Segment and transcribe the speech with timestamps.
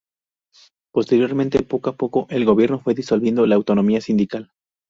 [0.91, 4.49] Posteriormente poco a poco el Gobierno fue disolviendo la autonomía sindical.